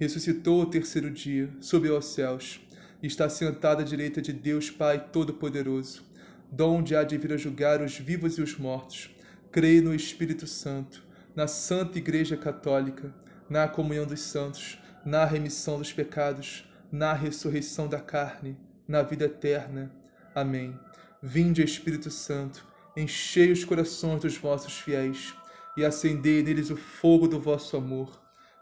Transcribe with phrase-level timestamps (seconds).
[0.00, 2.58] ressuscitou ao terceiro dia, subiu aos céus,
[3.02, 6.02] e está sentado à direita de Deus Pai Todo-Poderoso,
[6.50, 9.14] donde há de vir a julgar os vivos e os mortos.
[9.52, 11.02] Creio no Espírito Santo,
[11.36, 13.14] na Santa Igreja Católica,
[13.48, 18.56] na comunhão dos santos, na remissão dos pecados, na ressurreição da carne,
[18.88, 19.92] na vida eterna.
[20.34, 20.74] Amém.
[21.22, 25.34] Vinde, Espírito Santo, enchei os corações dos vossos fiéis
[25.76, 28.19] e acendei neles o fogo do vosso amor.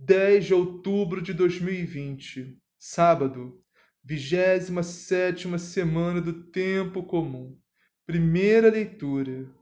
[0.00, 3.60] 10 de outubro de 2020, sábado,
[4.04, 7.58] 27 semana do Tempo Comum.
[8.06, 9.52] Primeira leitura.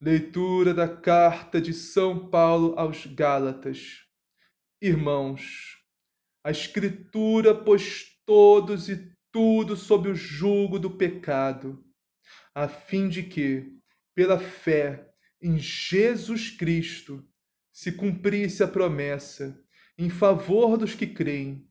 [0.00, 4.00] Leitura da carta de São Paulo aos Gálatas.
[4.82, 5.78] Irmãos,
[6.42, 11.84] a Escritura pôs todos e tudo sob o jugo do pecado,
[12.52, 13.78] a fim de que,
[14.12, 15.08] pela fé
[15.40, 17.24] em Jesus Cristo,
[17.72, 19.63] se cumprisse a promessa
[19.96, 21.68] em favor dos que creem.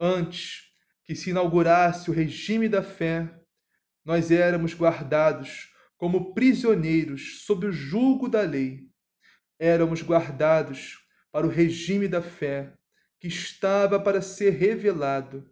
[0.00, 0.72] Antes
[1.04, 3.32] que se inaugurasse o regime da fé,
[4.04, 8.88] nós éramos guardados como prisioneiros sob o jugo da lei.
[9.58, 10.98] Éramos guardados
[11.30, 12.74] para o regime da fé
[13.20, 15.48] que estava para ser revelado.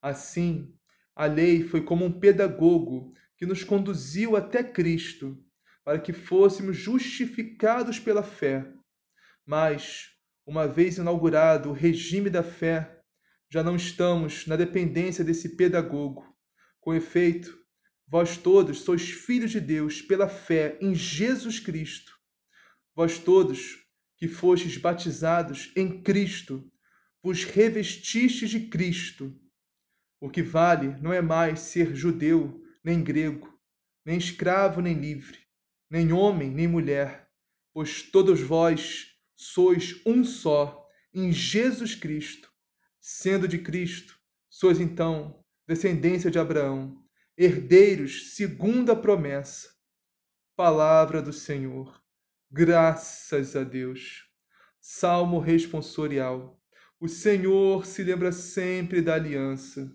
[0.00, 0.74] Assim,
[1.14, 5.38] a lei foi como um pedagogo que nos conduziu até Cristo,
[5.84, 8.72] para que fôssemos justificados pela fé.
[9.44, 10.10] Mas
[10.46, 13.00] uma vez inaugurado o regime da fé,
[13.48, 16.24] já não estamos na dependência desse pedagogo.
[16.80, 17.58] Com efeito,
[18.06, 22.12] vós todos sois filhos de Deus pela fé em Jesus Cristo.
[22.94, 23.78] Vós todos
[24.16, 26.70] que fostes batizados em Cristo,
[27.22, 29.34] vos revestistes de Cristo.
[30.20, 33.58] O que vale não é mais ser judeu, nem grego,
[34.04, 35.38] nem escravo, nem livre,
[35.88, 37.28] nem homem, nem mulher,
[37.72, 39.09] pois todos vós
[39.40, 42.52] sois um só em Jesus Cristo.
[43.00, 44.14] Sendo de Cristo,
[44.50, 47.02] sois então descendência de Abraão,
[47.38, 49.70] herdeiros segundo a promessa.
[50.54, 52.02] Palavra do Senhor.
[52.50, 54.26] Graças a Deus.
[54.78, 56.60] Salmo responsorial.
[57.00, 59.90] O Senhor se lembra sempre da aliança.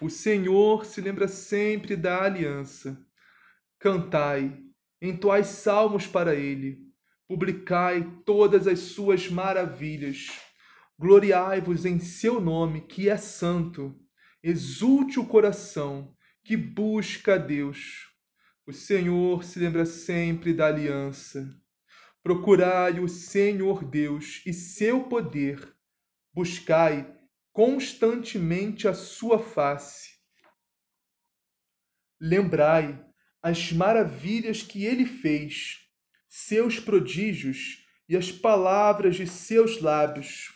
[0.00, 3.00] O Senhor se lembra sempre da aliança.
[3.78, 4.60] Cantai,
[5.00, 6.83] entoai salmos para ele
[7.28, 10.28] publicai todas as suas maravilhas.
[10.98, 13.98] Gloriai-vos em seu nome, que é santo.
[14.42, 16.14] Exulte o coração
[16.44, 18.12] que busca a Deus.
[18.66, 21.48] O Senhor se lembra sempre da aliança.
[22.22, 25.74] Procurai o Senhor Deus e seu poder.
[26.32, 27.10] Buscai
[27.52, 30.14] constantemente a sua face.
[32.20, 33.04] Lembrai
[33.42, 35.83] as maravilhas que ele fez
[36.36, 40.52] seus prodígios e as palavras de seus lábios.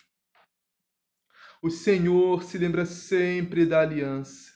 [1.62, 4.50] O Senhor se lembra sempre da aliança.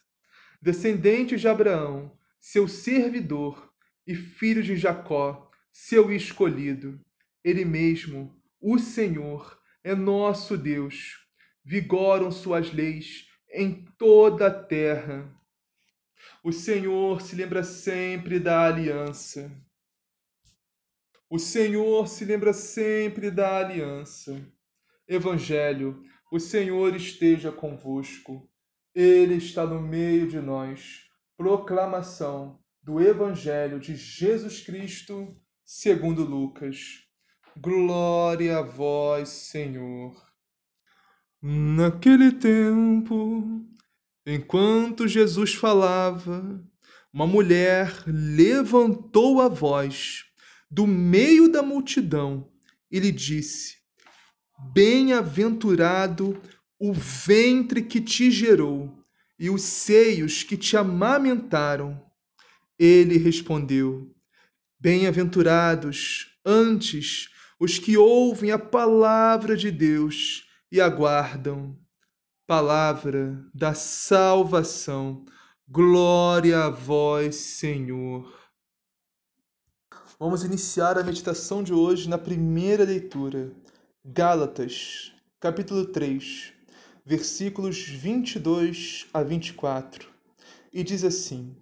[0.60, 3.72] Descendente de Abraão, seu servidor,
[4.05, 7.00] e filho de Jacó, seu escolhido.
[7.44, 11.25] Ele mesmo, o Senhor, é nosso Deus.
[11.65, 15.33] Vigoram suas leis em toda a terra.
[16.42, 19.61] O Senhor se lembra sempre da aliança.
[21.34, 24.39] O Senhor se lembra sempre da aliança.
[25.09, 28.47] Evangelho, o Senhor esteja convosco.
[28.95, 31.07] Ele está no meio de nós.
[31.34, 35.34] Proclamação do Evangelho de Jesus Cristo,
[35.65, 36.99] segundo Lucas.
[37.57, 40.15] Glória a vós, Senhor.
[41.41, 43.65] Naquele tempo,
[44.27, 46.63] enquanto Jesus falava,
[47.11, 50.27] uma mulher levantou a voz
[50.72, 52.51] do meio da multidão
[52.91, 53.77] e lhe disse:
[54.72, 56.41] Bem-aventurado
[56.78, 58.91] o ventre que te gerou
[59.39, 62.03] e os seios que te amamentaram?
[62.78, 64.16] Ele respondeu:
[64.80, 67.28] Bem-aventurados antes
[67.60, 71.78] os que ouvem a palavra de Deus e aguardam.
[72.47, 75.27] Palavra da salvação.
[75.69, 78.41] Glória a vós, Senhor.
[80.24, 83.51] Vamos iniciar a meditação de hoje na primeira leitura.
[84.04, 86.53] Gálatas, capítulo 3,
[87.04, 90.09] versículos 22 a 24.
[90.72, 91.57] E diz assim: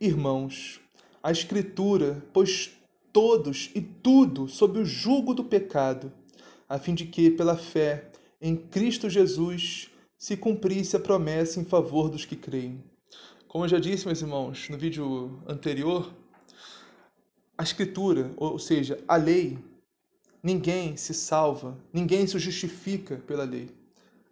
[0.00, 0.80] Irmãos,
[1.22, 2.72] a Escritura pôs
[3.12, 6.12] todos e tudo sob o jugo do pecado,
[6.68, 8.10] a fim de que, pela fé
[8.40, 12.82] em Cristo Jesus, se cumprisse a promessa em favor dos que creem.
[13.46, 16.12] Como eu já disse, meus irmãos, no vídeo anterior,
[17.60, 19.58] a Escritura, ou seja, a lei,
[20.42, 23.68] ninguém se salva, ninguém se justifica pela lei.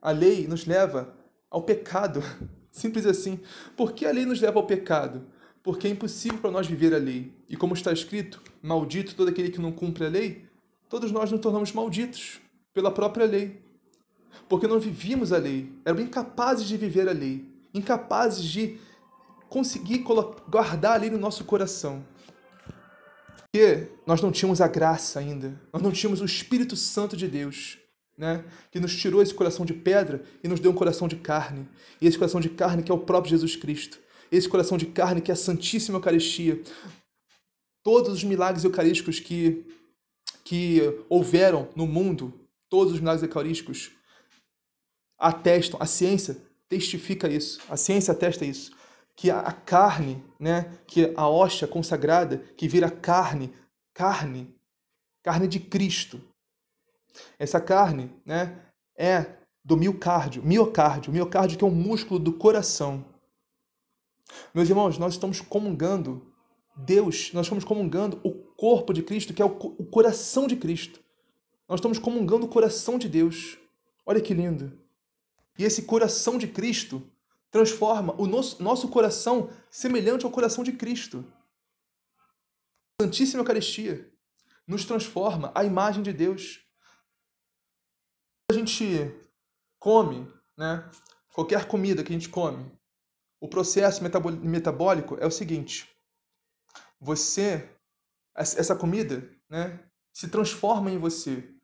[0.00, 1.14] A lei nos leva
[1.50, 2.22] ao pecado,
[2.72, 3.38] simples assim.
[3.76, 5.26] Por que a lei nos leva ao pecado?
[5.62, 7.30] porque é impossível para nós viver a lei.
[7.46, 10.46] E como está escrito, maldito todo aquele que não cumpre a lei,
[10.88, 12.40] todos nós nos tornamos malditos
[12.72, 13.60] pela própria lei.
[14.48, 17.44] Porque não vivíamos a lei, éramos incapazes de viver a lei,
[17.75, 18.78] incapazes de
[19.50, 19.98] conseguir
[20.48, 22.02] guardar a lei no nosso coração.
[23.50, 27.78] Porque nós não tínhamos a graça ainda, nós não tínhamos o Espírito Santo de Deus,
[28.16, 28.44] né?
[28.70, 31.66] que nos tirou esse coração de pedra e nos deu um coração de carne.
[32.00, 33.98] E esse coração de carne que é o próprio Jesus Cristo.
[34.30, 36.60] Esse coração de carne que é a Santíssima Eucaristia,
[37.82, 39.64] todos os milagres eucarísticos que,
[40.44, 43.92] que houveram no mundo, todos os milagres eucarísticos
[45.18, 46.36] atestam, a ciência
[46.68, 48.72] testifica isso, a ciência atesta isso,
[49.18, 53.52] que a carne, né, que a hóstia consagrada, que vira carne,
[53.92, 54.54] carne,
[55.24, 56.22] carne de Cristo.
[57.36, 58.62] Essa carne, né,
[58.96, 63.04] é do miocárdio, miocárdio, miocárdio que é um músculo do coração.
[64.54, 66.32] Meus irmãos, nós estamos comungando
[66.76, 71.00] Deus, nós estamos comungando o corpo de Cristo, que é o, o coração de Cristo.
[71.68, 73.58] Nós estamos comungando o coração de Deus.
[74.06, 74.78] Olha que lindo.
[75.58, 77.02] E esse coração de Cristo
[77.50, 81.24] transforma o nosso, nosso coração semelhante ao coração de Cristo.
[83.00, 84.12] Santíssima Eucaristia
[84.66, 86.60] nos transforma à imagem de Deus.
[88.50, 88.84] A gente
[89.78, 90.90] come, né?
[91.32, 92.70] Qualquer comida que a gente come,
[93.40, 95.88] o processo metabólico é o seguinte:
[97.00, 97.72] você,
[98.34, 101.54] essa comida, né, se transforma em você.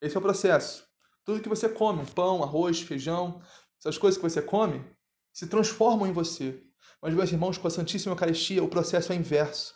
[0.00, 0.86] Esse é o processo.
[1.24, 3.42] Tudo que você come, pão, arroz, feijão,
[3.78, 4.84] essas coisas que você come,
[5.32, 6.62] se transformam em você.
[7.00, 9.74] Mas, meus irmãos, com a Santíssima Eucaristia, o processo é inverso.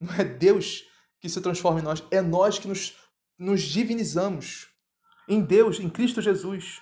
[0.00, 0.84] Não é Deus
[1.20, 2.96] que se transforma em nós, é nós que nos,
[3.38, 4.68] nos divinizamos.
[5.28, 6.80] Em Deus, em Cristo Jesus,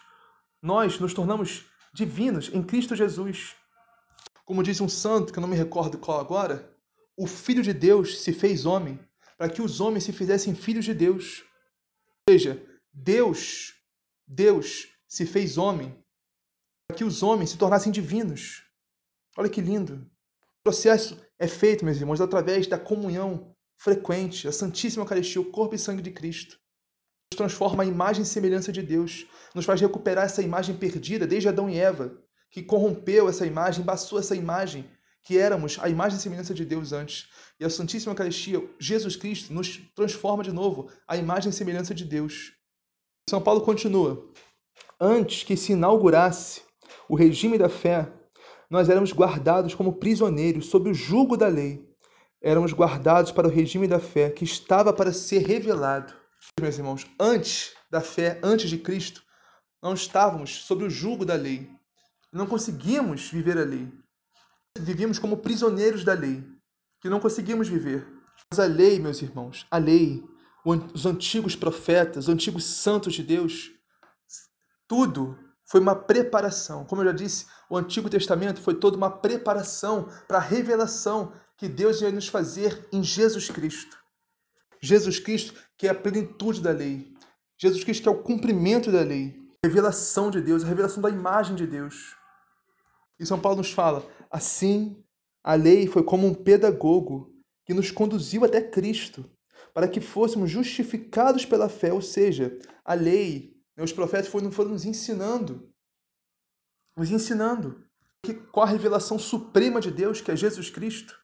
[0.63, 3.55] nós nos tornamos divinos em Cristo Jesus.
[4.47, 6.75] Como diz um santo, que eu não me recordo qual agora,
[7.17, 8.99] o Filho de Deus se fez homem
[9.37, 11.45] para que os homens se fizessem filhos de Deus.
[12.27, 12.63] Ou seja,
[12.93, 13.75] Deus,
[14.27, 16.00] Deus se fez homem
[16.91, 18.65] que os homens se tornassem divinos.
[19.37, 20.07] Olha que lindo.
[20.61, 25.75] O processo é feito, meus irmãos, através da comunhão frequente, a Santíssima Eucaristia, o corpo
[25.75, 26.61] e sangue de Cristo
[27.33, 31.49] nos transforma a imagem e semelhança de Deus, nos faz recuperar essa imagem perdida desde
[31.49, 32.13] Adão e Eva,
[32.51, 34.85] que corrompeu essa imagem, passou essa imagem
[35.23, 37.29] que éramos a imagem e semelhança de Deus antes.
[37.59, 42.05] E a Santíssima Eucaristia, Jesus Cristo, nos transforma de novo a imagem e semelhança de
[42.05, 42.53] Deus.
[43.29, 44.29] São Paulo continua:
[45.01, 46.63] Antes que se inaugurasse
[47.09, 48.13] o regime da fé,
[48.69, 51.89] nós éramos guardados como prisioneiros sob o jugo da lei.
[52.43, 56.21] Éramos guardados para o regime da fé que estava para ser revelado
[56.61, 59.23] meus irmãos, antes da fé, antes de Cristo,
[59.83, 61.71] não estávamos sob o jugo da lei.
[62.33, 63.93] Não conseguíamos viver a lei.
[64.79, 66.45] Vivíamos como prisioneiros da lei,
[67.01, 68.07] que não conseguimos viver.
[68.51, 70.23] Mas a lei, meus irmãos, a lei,
[70.65, 73.71] os antigos profetas, os antigos santos de Deus,
[74.87, 75.39] tudo
[75.71, 76.85] foi uma preparação.
[76.85, 81.69] Como eu já disse, o Antigo Testamento foi toda uma preparação para a revelação que
[81.69, 83.97] Deus ia nos fazer em Jesus Cristo.
[84.83, 87.15] Jesus Cristo, que é a plenitude da lei.
[87.57, 89.41] Jesus Cristo, que é o cumprimento da lei.
[89.63, 92.17] A revelação de Deus, a revelação da imagem de Deus.
[93.21, 95.01] E São Paulo nos fala: assim,
[95.45, 97.33] a lei foi como um pedagogo
[97.65, 99.25] que nos conduziu até Cristo,
[99.73, 101.93] para que fôssemos justificados pela fé.
[101.93, 105.73] Ou seja, a lei, os profetas foram, foram nos ensinando,
[106.97, 107.87] nos ensinando
[108.23, 111.19] que com a revelação suprema de Deus, que é Jesus Cristo,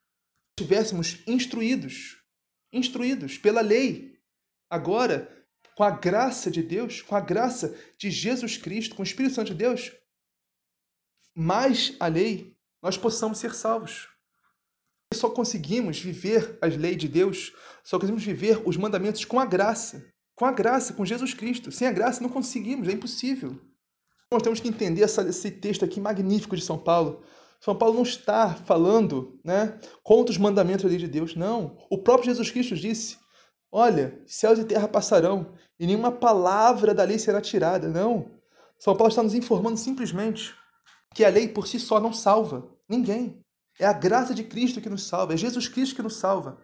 [0.59, 2.17] estivéssemos instruídos
[2.73, 4.19] instruídos pela lei.
[4.69, 5.33] Agora,
[5.75, 9.49] com a graça de Deus, com a graça de Jesus Cristo, com o Espírito Santo
[9.49, 9.93] de Deus,
[11.35, 14.09] mais a lei, nós possamos ser salvos.
[15.15, 17.53] Só conseguimos viver as leis de Deus,
[17.85, 20.13] só conseguimos viver os mandamentos com a graça.
[20.37, 21.73] Com a graça, com Jesus Cristo.
[21.73, 23.59] Sem a graça não conseguimos, é impossível.
[24.31, 27.23] Nós temos que entender essa, esse texto aqui magnífico de São Paulo.
[27.61, 31.79] São Paulo não está falando né, contra os mandamentos da lei de Deus, não.
[31.91, 33.17] O próprio Jesus Cristo disse:
[33.73, 37.89] Olha, céus e terra passarão, e nenhuma palavra da lei será tirada.
[37.89, 38.31] Não.
[38.79, 40.55] São Paulo está nos informando simplesmente
[41.15, 43.41] que a lei por si só não salva ninguém.
[43.79, 46.59] É a graça de Cristo que nos salva, é Jesus Cristo que nos salva.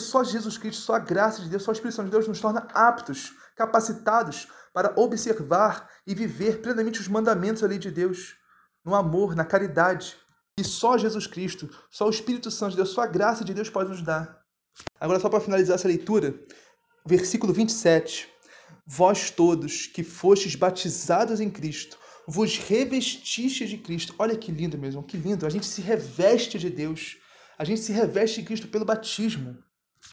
[0.00, 2.40] Só Jesus Cristo, só a graça de Deus, só a Espírito Santo de Deus nos
[2.40, 8.36] torna aptos, capacitados para observar e viver plenamente os mandamentos da lei de Deus,
[8.84, 10.16] no amor, na caridade.
[10.56, 13.70] E só Jesus Cristo, só o Espírito Santo de Deus, só a graça de Deus
[13.70, 14.40] pode nos dar.
[14.98, 16.34] Agora, só para finalizar essa leitura,
[17.04, 18.28] versículo 27.
[18.86, 24.14] Vós todos que fostes batizados em Cristo, vos revestistes de Cristo.
[24.18, 25.46] Olha que lindo mesmo, que lindo.
[25.46, 27.18] A gente se reveste de Deus.
[27.58, 29.58] A gente se reveste de Cristo pelo batismo.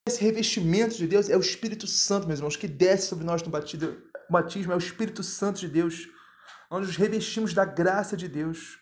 [0.07, 3.49] Esse revestimento de Deus é o Espírito Santo, meus irmãos, que desce sobre nós no
[3.49, 4.71] batismo.
[4.71, 6.07] É o Espírito Santo de Deus.
[6.71, 8.79] Nós nos revestimos da graça de Deus.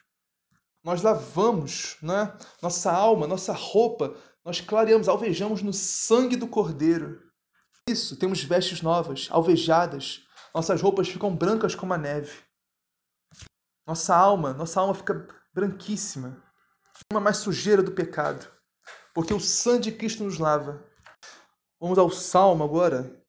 [0.83, 2.37] Nós lavamos né?
[2.61, 7.23] nossa alma, nossa roupa, nós clareamos, alvejamos no sangue do Cordeiro.
[7.89, 10.21] Isso, temos vestes novas, alvejadas.
[10.53, 12.31] Nossas roupas ficam brancas como a neve.
[13.87, 16.41] Nossa alma, nossa alma fica branquíssima.
[17.11, 18.47] Uma mais sujeira do pecado.
[19.13, 20.83] Porque o sangue de Cristo nos lava.
[21.79, 23.21] Vamos ao Salmo agora.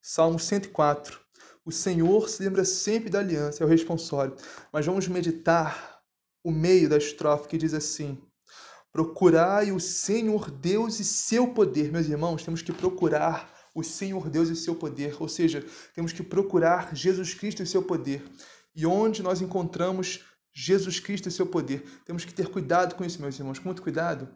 [0.00, 1.20] Salmo 104.
[1.64, 4.34] O Senhor se lembra sempre da aliança, é o responsório.
[4.72, 6.00] Mas vamos meditar
[6.42, 8.18] o meio da estrofe que diz assim:
[8.90, 11.92] Procurai o Senhor Deus e seu poder.
[11.92, 15.64] Meus irmãos, temos que procurar o Senhor Deus e seu poder, ou seja,
[15.94, 18.24] temos que procurar Jesus Cristo e seu poder.
[18.74, 21.84] E onde nós encontramos Jesus Cristo e seu poder?
[22.04, 24.28] Temos que ter cuidado com isso, meus irmãos, muito cuidado.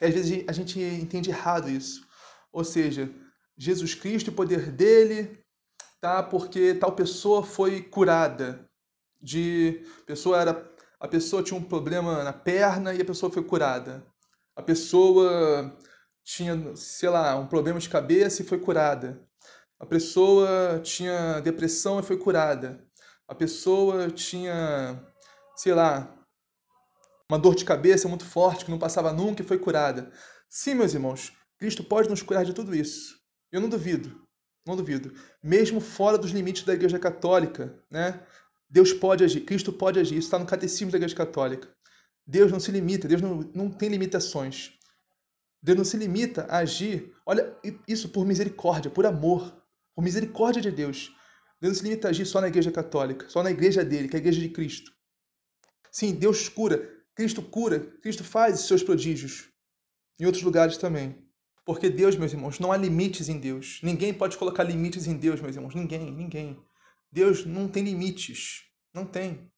[0.00, 2.06] Às vezes a gente entende errado isso.
[2.54, 3.10] Ou seja,
[3.56, 5.38] Jesus Cristo o poder dele,
[6.00, 6.22] tá?
[6.22, 8.66] Porque tal pessoa foi curada
[9.20, 10.70] de pessoa era
[11.00, 14.06] a pessoa tinha um problema na perna e a pessoa foi curada.
[14.56, 15.76] A pessoa
[16.22, 19.20] tinha, sei lá, um problema de cabeça e foi curada.
[19.78, 22.82] A pessoa tinha depressão e foi curada
[23.26, 25.02] a pessoa tinha,
[25.56, 26.14] sei lá,
[27.28, 30.12] uma dor de cabeça muito forte que não passava nunca e foi curada.
[30.48, 33.18] Sim, meus irmãos, Cristo pode nos curar de tudo isso.
[33.50, 34.26] Eu não duvido,
[34.66, 35.14] não duvido.
[35.42, 38.20] Mesmo fora dos limites da Igreja Católica, né?
[38.68, 40.16] Deus pode agir, Cristo pode agir.
[40.16, 41.68] Isso está no Catecismo da Igreja Católica.
[42.26, 44.72] Deus não se limita, Deus não, não tem limitações.
[45.62, 47.56] Deus não se limita a agir, olha,
[47.88, 49.62] isso por misericórdia, por amor,
[49.94, 51.10] por misericórdia de Deus.
[51.60, 54.16] Deus não se limita a agir só na igreja católica, só na igreja dele, que
[54.16, 54.92] é a igreja de Cristo.
[55.90, 59.48] Sim, Deus cura, Cristo cura, Cristo faz seus prodígios.
[60.20, 61.23] Em outros lugares também.
[61.64, 63.80] Porque Deus, meus irmãos, não há limites em Deus.
[63.82, 65.74] Ninguém pode colocar limites em Deus, meus irmãos.
[65.74, 66.62] Ninguém, ninguém.
[67.10, 68.64] Deus não tem limites.
[68.92, 69.50] Não tem.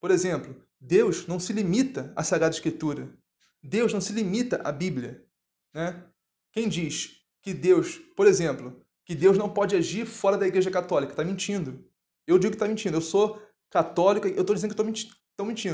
[0.00, 3.16] Por exemplo, Deus não se limita à Sagrada Escritura.
[3.62, 5.24] Deus não se limita à Bíblia.
[5.72, 6.04] Né?
[6.52, 11.12] Quem diz que Deus, por exemplo, que Deus não pode agir fora da Igreja Católica.
[11.12, 11.84] Está mentindo.
[12.26, 12.96] Eu digo que está mentindo.
[12.96, 13.40] Eu sou
[13.70, 15.14] católico, eu estou dizendo que estou mentindo.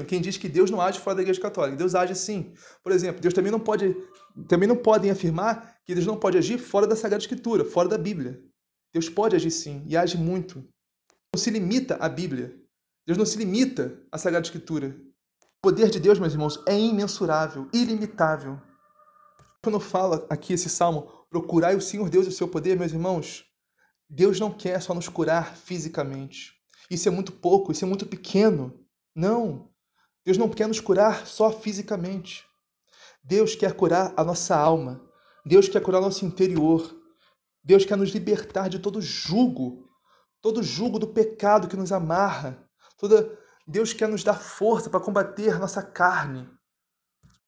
[0.09, 1.76] Quem diz que Deus não age fora da Igreja Católica?
[1.76, 2.52] Deus age sim.
[2.83, 3.97] Por exemplo, Deus também não pode,
[4.49, 7.97] também não podem afirmar que Deus não pode agir fora da Sagrada Escritura, fora da
[7.97, 8.42] Bíblia.
[8.92, 10.64] Deus pode agir sim e age muito.
[11.33, 12.61] Não se limita à Bíblia.
[13.07, 14.97] Deus não se limita à Sagrada Escritura.
[15.40, 18.61] O poder de Deus, meus irmãos, é imensurável, ilimitável.
[19.62, 23.45] Quando fala aqui esse salmo, procurai o Senhor Deus e o seu poder, meus irmãos,
[24.11, 26.52] Deus não quer só nos curar fisicamente.
[26.90, 28.82] Isso é muito pouco, isso é muito pequeno.
[29.14, 29.71] Não.
[30.25, 32.45] Deus não quer nos curar só fisicamente.
[33.23, 35.00] Deus quer curar a nossa alma.
[35.45, 36.97] Deus quer curar nosso interior.
[37.62, 39.88] Deus quer nos libertar de todo jugo,
[40.40, 42.69] todo jugo do pecado que nos amarra.
[42.97, 46.49] Toda Deus quer nos dar força para combater nossa carne.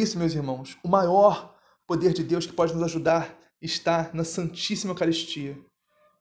[0.01, 1.57] Isso, meus irmãos, o maior
[1.87, 5.59] poder de Deus que pode nos ajudar está na Santíssima Eucaristia.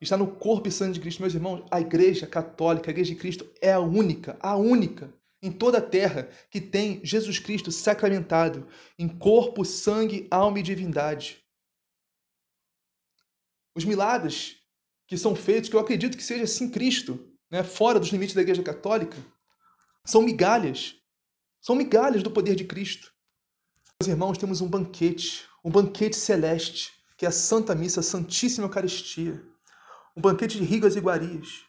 [0.01, 1.21] Está no corpo e sangue de Cristo.
[1.21, 5.51] Meus irmãos, a Igreja Católica, a Igreja de Cristo, é a única, a única em
[5.51, 8.65] toda a terra que tem Jesus Cristo sacramentado
[8.97, 11.43] em corpo, sangue, alma e divindade.
[13.75, 14.55] Os milagres
[15.05, 18.41] que são feitos, que eu acredito que seja assim Cristo, né, fora dos limites da
[18.41, 19.17] Igreja Católica,
[20.05, 20.95] são migalhas.
[21.59, 23.11] São migalhas do poder de Cristo.
[23.99, 28.67] Meus irmãos, temos um banquete, um banquete celeste, que é a Santa Missa, a Santíssima
[28.67, 29.43] Eucaristia.
[30.15, 31.65] Um banquete de rigas e iguarias.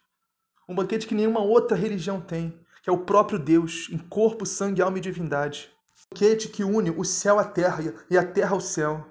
[0.68, 4.82] Um banquete que nenhuma outra religião tem, que é o próprio Deus, em corpo, sangue,
[4.82, 5.70] alma e divindade.
[6.12, 9.10] Banquete que une o céu à terra e a terra ao céu.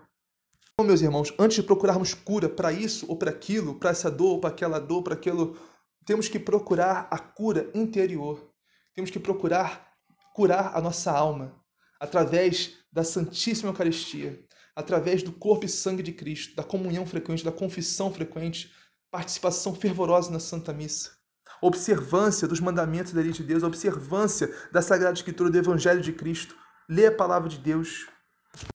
[0.73, 4.33] Então, meus irmãos, antes de procurarmos cura para isso ou para aquilo, para essa dor
[4.33, 5.57] ou para aquela dor, para aquilo,
[6.05, 8.47] temos que procurar a cura interior.
[8.93, 9.91] Temos que procurar
[10.35, 11.59] curar a nossa alma
[11.99, 14.39] através da Santíssima Eucaristia,
[14.75, 18.71] através do corpo e sangue de Cristo, da comunhão frequente, da confissão frequente,
[19.09, 21.22] participação fervorosa na Santa Missa,
[21.63, 26.55] observância dos mandamentos da lei de Deus, observância da Sagrada Escritura do Evangelho de Cristo,
[26.89, 28.05] ler a palavra de Deus,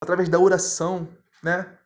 [0.00, 1.06] através da oração,
[1.42, 1.78] né?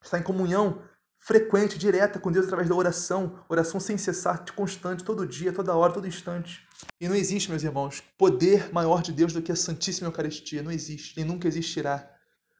[0.00, 0.80] Estar em comunhão
[1.18, 5.92] frequente, direta com Deus através da oração, oração sem cessar, constante, todo dia, toda hora,
[5.92, 6.64] todo instante.
[7.00, 10.62] E não existe, meus irmãos, poder maior de Deus do que a Santíssima Eucaristia.
[10.62, 12.08] Não existe e nunca existirá.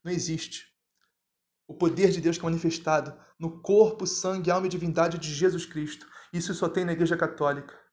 [0.02, 0.66] Não existe.
[1.68, 5.64] O poder de Deus que é manifestado no corpo, sangue, alma e divindade de Jesus
[5.64, 6.06] Cristo.
[6.32, 7.83] Isso só tem na Igreja Católica.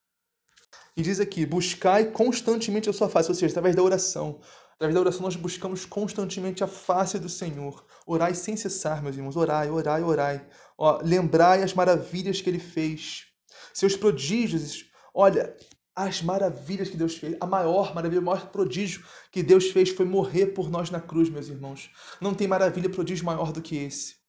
[0.96, 4.40] E diz aqui: buscai constantemente a sua face, ou seja, através da oração.
[4.76, 7.86] Através da oração nós buscamos constantemente a face do Senhor.
[8.06, 9.36] Orai sem cessar, meus irmãos.
[9.36, 10.48] Orai, orai, orai.
[10.78, 13.26] Ó, lembrai as maravilhas que ele fez.
[13.74, 14.86] Seus prodígios.
[15.14, 15.56] Olha,
[15.96, 17.38] as maravilhas que Deus fez.
[17.40, 21.30] A maior maravilha, o maior prodígio que Deus fez foi morrer por nós na cruz,
[21.30, 21.92] meus irmãos.
[22.20, 24.21] Não tem maravilha, prodígio maior do que esse.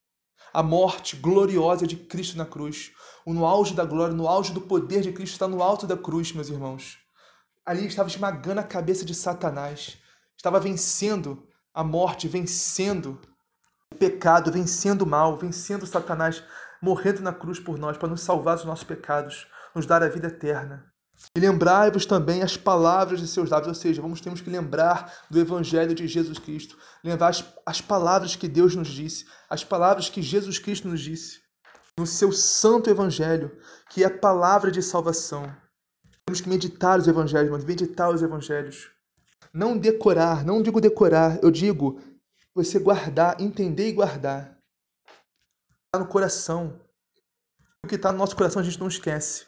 [0.53, 2.93] A morte gloriosa de Cristo na cruz.
[3.27, 6.33] No auge da glória, no auge do poder de Cristo, está no alto da cruz,
[6.33, 6.99] meus irmãos.
[7.65, 9.97] Ali estava esmagando a cabeça de Satanás.
[10.37, 13.19] Estava vencendo a morte, vencendo
[13.91, 16.43] o pecado, vencendo o mal, vencendo Satanás,
[16.83, 20.27] morrendo na cruz por nós, para nos salvar dos nossos pecados, nos dar a vida
[20.27, 20.92] eterna.
[21.35, 25.41] E lembrai-vos também as palavras de seus lábios, ou seja, vamos temos que lembrar do
[25.41, 30.21] Evangelho de Jesus Cristo, lembrar as, as palavras que Deus nos disse, as palavras que
[30.21, 31.41] Jesus Cristo nos disse,
[31.99, 33.57] no seu santo Evangelho,
[33.91, 35.45] que é a palavra de salvação.
[36.27, 38.91] Temos que meditar os Evangelhos, mas meditar os Evangelhos.
[39.53, 42.01] Não decorar, não digo decorar, eu digo
[42.55, 44.59] você guardar, entender e guardar.
[45.87, 46.81] Está no coração.
[47.83, 49.47] O que está no nosso coração a gente não esquece.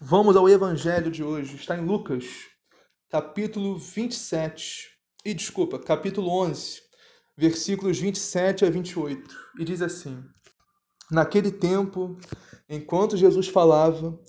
[0.00, 1.56] Vamos ao evangelho de hoje.
[1.56, 2.26] Está em Lucas,
[3.08, 4.90] capítulo 27.
[5.24, 6.82] E desculpa, capítulo 11,
[7.34, 9.34] versículos 27 a 28.
[9.58, 10.22] E diz assim:
[11.10, 12.18] Naquele tempo,
[12.68, 14.20] enquanto Jesus falava,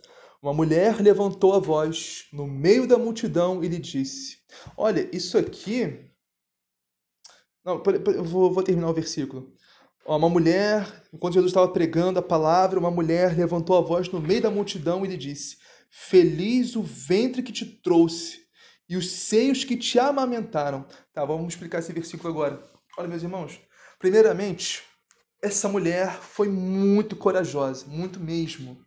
[0.42, 4.38] uma mulher levantou a voz no meio da multidão e lhe disse:
[4.78, 6.10] Olha, isso aqui.
[7.66, 7.84] Não,
[8.16, 9.54] eu vou, vou terminar o versículo.
[10.08, 14.42] Uma mulher, enquanto Jesus estava pregando a palavra, uma mulher levantou a voz no meio
[14.42, 15.58] da multidão e lhe disse:
[15.92, 18.48] Feliz o ventre que te trouxe
[18.88, 20.88] e os seios que te amamentaram.
[21.14, 22.64] Tá, vamos explicar esse versículo agora.
[22.98, 23.60] Olha, meus irmãos,
[24.00, 24.82] primeiramente,
[25.42, 28.82] essa mulher foi muito corajosa, muito mesmo.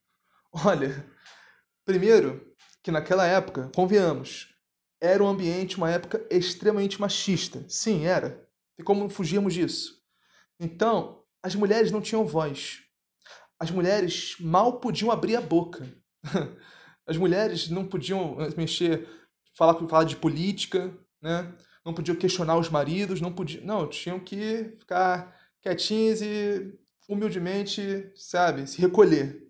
[0.50, 1.04] Olha,
[1.85, 2.50] primeiro,
[2.83, 4.54] que naquela época, convenhamos,
[4.98, 7.62] era um ambiente, uma época extremamente machista.
[7.68, 8.42] Sim, era.
[8.78, 9.99] E como fugirmos disso?
[10.61, 12.83] Então, as mulheres não tinham voz.
[13.59, 15.88] As mulheres mal podiam abrir a boca.
[17.07, 19.09] As mulheres não podiam mexer,
[19.57, 21.53] falar, falar de política, né?
[21.85, 28.66] não podiam questionar os maridos, não podiam, não, tinham que ficar quietinhas e humildemente, sabe,
[28.66, 29.42] se recolher.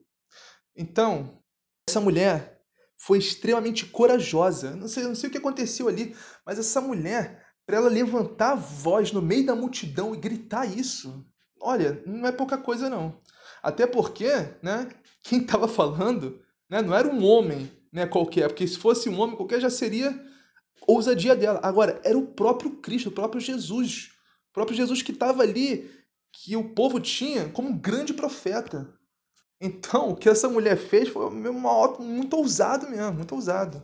[0.75, 1.43] Então,
[1.89, 2.63] essa mulher
[2.97, 4.75] foi extremamente corajosa.
[4.75, 7.40] Não sei, não sei o que aconteceu ali, mas essa mulher
[7.71, 11.25] para ela levantar a voz no meio da multidão e gritar isso.
[11.61, 13.21] Olha, não é pouca coisa não.
[13.63, 14.29] Até porque,
[14.61, 14.89] né,
[15.23, 19.37] quem estava falando, né, não era um homem, né, qualquer, porque se fosse um homem
[19.37, 20.21] qualquer já seria
[20.85, 21.61] ousadia dela.
[21.63, 24.11] Agora, era o próprio Cristo, o próprio Jesus.
[24.51, 25.89] O próprio Jesus que estava ali,
[26.33, 28.93] que o povo tinha como um grande profeta.
[29.61, 33.81] Então, o que essa mulher fez foi uma, muito ousado mesmo, muito ousado.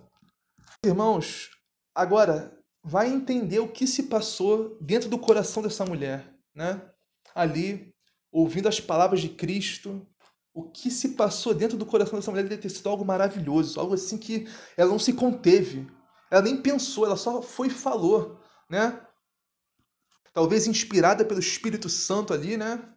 [0.84, 1.50] Irmãos,
[1.94, 2.56] agora,
[2.88, 6.88] vai entender o que se passou dentro do coração dessa mulher, né?
[7.34, 7.92] Ali,
[8.30, 10.06] ouvindo as palavras de Cristo,
[10.54, 13.94] o que se passou dentro do coração dessa mulher deve ter sido algo maravilhoso, algo
[13.94, 14.46] assim que
[14.76, 15.90] ela não se conteve,
[16.30, 19.04] ela nem pensou, ela só foi e falou, né?
[20.32, 22.88] Talvez inspirada pelo Espírito Santo ali, né?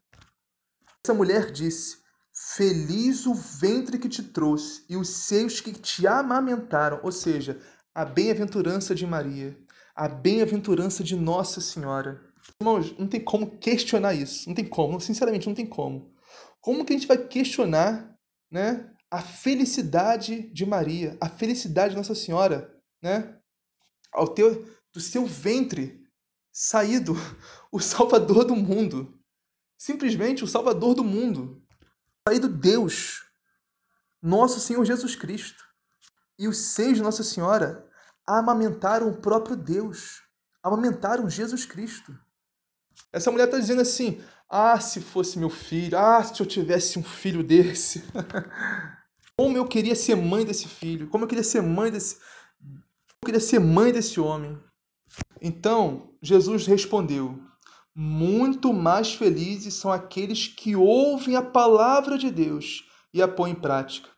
[1.04, 1.98] Essa mulher disse:
[2.32, 7.60] Feliz o ventre que te trouxe e os seios que te amamentaram, ou seja,
[7.96, 9.58] a bem-aventurança de Maria
[10.00, 12.24] a bem-aventurança de Nossa Senhora.
[12.58, 14.48] Irmãos, não tem como questionar isso.
[14.48, 16.16] Não tem como, sinceramente, não tem como.
[16.62, 18.18] Como que a gente vai questionar
[18.50, 23.38] né, a felicidade de Maria, a felicidade de Nossa Senhora, né?
[24.14, 26.02] Ao ter do seu ventre
[26.50, 27.14] saído
[27.70, 29.20] o Salvador do mundo.
[29.78, 31.62] Simplesmente o Salvador do mundo.
[32.26, 33.26] Saído Deus,
[34.22, 35.62] nosso Senhor Jesus Cristo.
[36.38, 37.89] e os seios de Nossa Senhora
[38.38, 40.22] amamentaram o próprio Deus,
[40.62, 42.18] amamentaram Jesus Cristo.
[43.12, 47.04] Essa mulher está dizendo assim: ah, se fosse meu filho, ah, se eu tivesse um
[47.04, 48.04] filho desse.
[49.36, 52.18] Como eu queria ser mãe desse filho, como eu queria ser mãe desse.
[52.62, 54.62] Eu queria ser mãe desse homem.
[55.42, 57.42] Então, Jesus respondeu:
[57.96, 63.56] Muito mais felizes são aqueles que ouvem a palavra de Deus e a põem em
[63.56, 64.10] prática.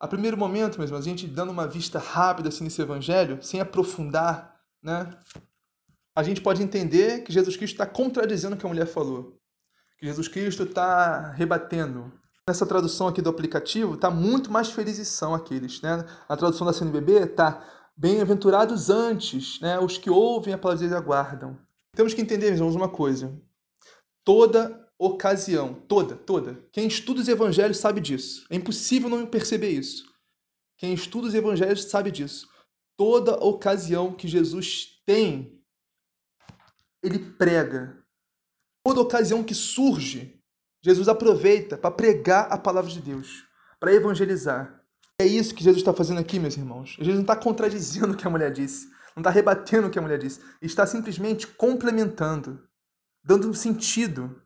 [0.00, 4.54] A primeiro momento, mesmo, a gente dando uma vista rápida assim nesse evangelho, sem aprofundar,
[4.82, 5.10] né?
[6.14, 9.38] A gente pode entender que Jesus Cristo está contradizendo o que a mulher falou.
[9.98, 12.12] Que Jesus Cristo está rebatendo.
[12.48, 16.04] Nessa tradução aqui do aplicativo, está muito mais felizes são aqueles, né?
[16.28, 17.62] A tradução da CNBB está
[17.96, 19.78] bem-aventurados antes, né?
[19.78, 21.58] Os que ouvem a palavra e aguardam.
[21.94, 23.36] Temos que entender, irmãos, uma coisa.
[24.24, 26.62] Toda ocasião, toda, toda.
[26.72, 28.44] Quem estuda os evangelhos sabe disso.
[28.50, 30.12] É impossível não perceber isso.
[30.76, 32.48] Quem estuda os evangelhos sabe disso.
[32.96, 35.62] Toda ocasião que Jesus tem,
[37.02, 38.04] ele prega.
[38.84, 40.40] Toda ocasião que surge,
[40.82, 43.44] Jesus aproveita para pregar a palavra de Deus,
[43.78, 44.82] para evangelizar.
[45.20, 46.90] É isso que Jesus está fazendo aqui, meus irmãos.
[46.90, 50.02] Jesus não está contradizendo o que a mulher disse, não está rebatendo o que a
[50.02, 52.66] mulher disse, está simplesmente complementando,
[53.22, 54.40] dando um sentido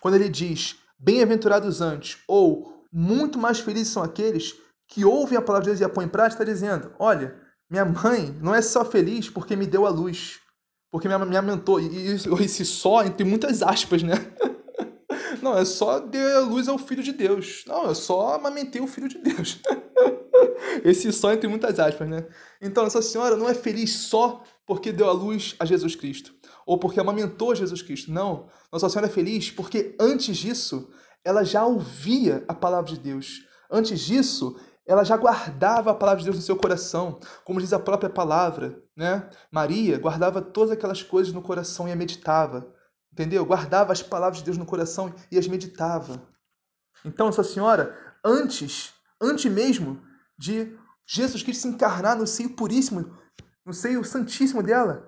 [0.00, 4.54] quando ele diz bem-aventurados antes ou muito mais felizes são aqueles
[4.88, 7.36] que ouvem a palavra de Deus e a põem em prática, está dizendo: olha,
[7.68, 10.40] minha mãe não é só feliz porque me deu a luz,
[10.90, 11.80] porque me, me amentou.
[11.80, 14.14] E esse só, entre muitas aspas, né?
[15.42, 17.62] Não, é só deu a luz ao Filho de Deus.
[17.66, 19.60] Não, eu só amamentei o Filho de Deus.
[20.82, 22.26] Esse só entre muitas aspas, né?
[22.60, 26.34] Então, essa senhora não é feliz só porque deu a luz a Jesus Cristo
[26.66, 28.10] ou porque amamentou Jesus Cristo.
[28.10, 28.48] Não.
[28.72, 30.90] Nossa Senhora é feliz porque antes disso
[31.24, 33.46] ela já ouvia a palavra de Deus.
[33.70, 37.78] Antes disso, ela já guardava a palavra de Deus no seu coração, como diz a
[37.80, 39.28] própria palavra, né?
[39.50, 42.72] Maria guardava todas aquelas coisas no coração e a meditava.
[43.12, 43.44] Entendeu?
[43.44, 46.22] Guardava as palavras de Deus no coração e as meditava.
[47.04, 50.00] Então, essa senhora, antes, antes mesmo
[50.38, 50.76] de
[51.06, 53.16] Jesus Cristo se encarnar no seio puríssimo,
[53.64, 55.06] no seio santíssimo dela,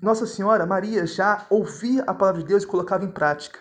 [0.00, 3.58] nossa Senhora, Maria, já ouvia a palavra de Deus e colocava em prática.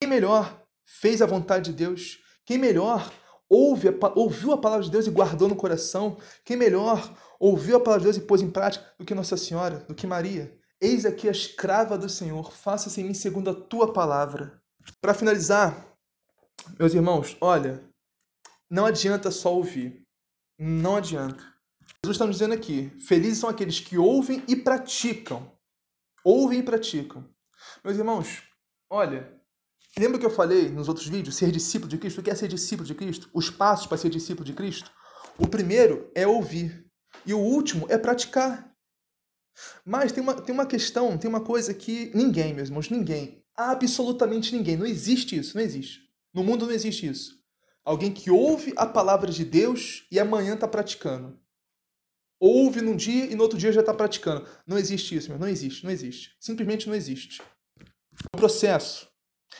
[0.00, 2.18] Quem melhor fez a vontade de Deus?
[2.44, 3.12] Quem melhor
[3.48, 6.18] ouve a, ouviu a palavra de Deus e guardou no coração?
[6.44, 9.80] Quem melhor ouviu a palavra de Deus e pôs em prática do que Nossa Senhora,
[9.80, 10.56] do que Maria?
[10.80, 14.62] Eis aqui a escrava do Senhor, faça-se em mim segundo a tua palavra.
[15.00, 15.86] Para finalizar,
[16.78, 17.82] meus irmãos, olha,
[18.70, 20.06] não adianta só ouvir.
[20.58, 21.42] Não adianta.
[22.04, 25.52] Jesus está dizendo aqui: felizes são aqueles que ouvem e praticam.
[26.24, 27.28] Ouvem e praticam.
[27.84, 28.42] Meus irmãos,
[28.88, 29.38] olha,
[29.98, 32.20] lembra que eu falei nos outros vídeos, ser discípulo de Cristo?
[32.20, 33.28] O que é ser discípulo de Cristo?
[33.34, 34.90] Os passos para ser discípulo de Cristo?
[35.38, 36.86] O primeiro é ouvir.
[37.26, 38.74] E o último é praticar.
[39.84, 44.54] Mas tem uma, tem uma questão, tem uma coisa que ninguém, meus irmãos, ninguém, absolutamente
[44.54, 46.00] ninguém, não existe isso, não existe.
[46.32, 47.38] No mundo não existe isso.
[47.84, 51.38] Alguém que ouve a palavra de Deus e amanhã está praticando
[52.40, 54.46] ouve num dia e no outro dia já está praticando.
[54.66, 55.38] Não existe isso, meu.
[55.38, 56.34] Não existe, não existe.
[56.40, 57.42] Simplesmente não existe.
[57.78, 59.08] É um processo.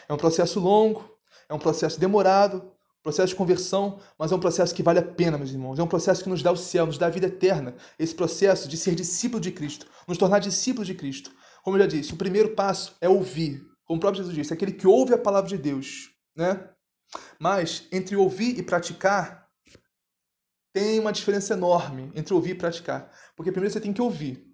[0.08, 1.16] É um processo longo,
[1.48, 5.38] é um processo demorado, processo de conversão, mas é um processo que vale a pena,
[5.38, 5.78] meus irmãos.
[5.78, 7.74] É um processo que nos dá o céu, nos dá a vida eterna.
[7.98, 11.30] Esse processo de ser discípulo de Cristo, nos tornar discípulos de Cristo.
[11.62, 13.66] Como eu já disse, o primeiro passo é ouvir.
[13.84, 16.68] Como o próprio Jesus disse, aquele que ouve a palavra de Deus, né?
[17.40, 19.39] Mas entre ouvir e praticar,
[20.72, 23.10] tem uma diferença enorme entre ouvir e praticar.
[23.36, 24.46] Porque primeiro você tem que ouvir.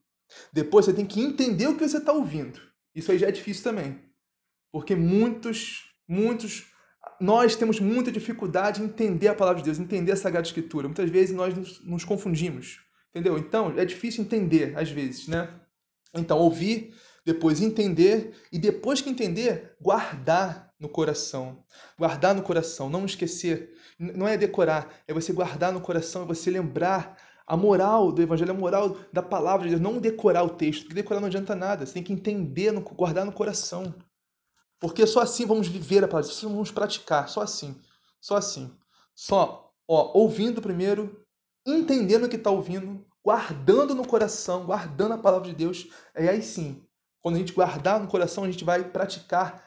[0.53, 2.61] Depois você tem que entender o que você está ouvindo.
[2.95, 4.01] Isso aí já é difícil também.
[4.73, 6.67] Porque muitos, muitos,
[7.21, 10.89] nós temos muita dificuldade em entender a palavra de Deus, entender a Sagrada Escritura.
[10.89, 12.81] Muitas vezes nós nos, nos confundimos.
[13.11, 13.39] Entendeu?
[13.39, 15.49] Então, é difícil entender, às vezes, né?
[16.15, 21.65] Então, ouvir, depois entender e depois que entender, guardar no coração.
[21.99, 23.75] Guardar no coração, não esquecer.
[23.99, 28.51] Não é decorar, é você guardar no coração, é você lembrar a moral do evangelho,
[28.51, 31.87] a moral da palavra de Deus, não decorar o texto, porque decorar não adianta nada,
[31.87, 33.95] você tem que entender, guardar no coração.
[34.81, 37.81] Porque só assim vamos viver a palavra, só assim vamos praticar, só assim,
[38.21, 38.71] só assim.
[39.15, 41.25] Só, ó, ouvindo primeiro,
[41.65, 46.43] entendendo o que está ouvindo, guardando no coração, guardando a palavra de Deus, e aí
[46.43, 46.83] sim,
[47.23, 49.66] quando a gente guardar no coração, a gente vai praticar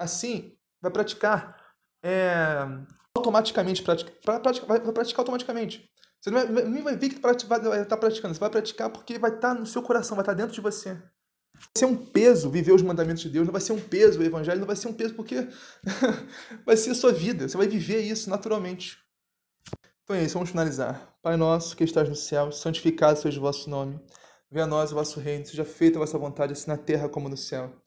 [0.00, 1.56] assim, vai praticar
[2.02, 2.66] é,
[3.14, 4.10] automaticamente, pratica,
[4.40, 5.88] pratica, vai, vai, praticar automaticamente.
[6.20, 9.18] Você não vai, nem vai ver que vai estar tá praticando, você vai praticar porque
[9.18, 10.94] vai estar tá no seu coração, vai estar tá dentro de você.
[10.94, 14.24] Vai ser um peso viver os mandamentos de Deus, não vai ser um peso o
[14.24, 15.46] evangelho, não vai ser um peso porque
[16.64, 18.98] vai ser a sua vida, você vai viver isso naturalmente.
[20.04, 21.14] Então é isso, vamos finalizar.
[21.22, 24.00] Pai nosso que estás no céu, santificado seja o vosso nome.
[24.50, 27.28] Venha a nós o vosso reino, seja feita a vossa vontade, assim na terra como
[27.28, 27.79] no céu.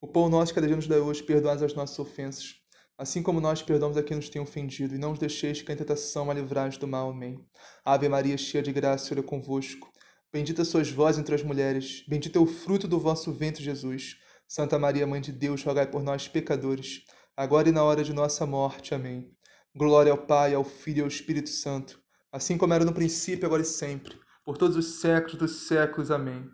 [0.00, 2.54] O pão nosso que nos dá hoje, perdoai as nossas ofensas,
[2.96, 5.78] assim como nós perdoamos a quem nos tem ofendido, e não nos deixeis cair em
[5.78, 7.10] tentação, mas livrai do mal.
[7.10, 7.44] Amém.
[7.84, 9.90] Ave Maria, cheia de graça, o é convosco.
[10.32, 14.16] Bendita sois vós entre as mulheres, bendito é o fruto do vosso ventre, Jesus.
[14.46, 17.02] Santa Maria, Mãe de Deus, rogai por nós, pecadores,
[17.36, 18.94] agora e na hora de nossa morte.
[18.94, 19.30] Amém.
[19.76, 22.00] Glória ao Pai, ao Filho e ao Espírito Santo
[22.32, 26.10] assim como era no princípio, agora e sempre, por todos os séculos dos séculos.
[26.10, 26.48] Amém.